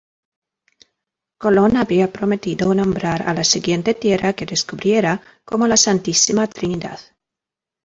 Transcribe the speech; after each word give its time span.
Colón 1.43 1.73
había 1.81 2.11
prometido 2.11 2.73
nombrar 2.73 3.21
a 3.29 3.35
la 3.35 3.43
siguiente 3.43 3.93
tierra 3.93 4.33
que 4.33 4.47
descubriera 4.53 5.21
como 5.45 5.67
la 5.67 5.77
Santísima 5.77 6.47
Trinidad. 6.47 6.99